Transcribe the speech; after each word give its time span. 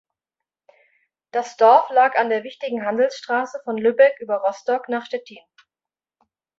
Das 1.29 1.57
Dorf 1.57 1.91
lag 1.91 2.15
an 2.15 2.29
der 2.29 2.43
wichtigen 2.43 2.87
Handelsstraße 2.87 3.59
von 3.63 3.77
Lübeck 3.77 4.17
über 4.19 4.37
Rostock 4.37 4.89
nach 4.89 5.05
Stettin. 5.05 5.43